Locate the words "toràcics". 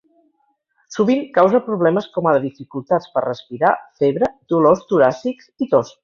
4.93-5.51